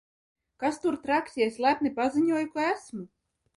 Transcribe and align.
Kas 0.63 0.79
tur 0.85 0.97
traks, 1.03 1.37
ja 1.41 1.49
es 1.53 1.61
lepni 1.67 1.93
paziņoju, 2.01 2.51
ka 2.57 2.69
esmu? 2.73 3.07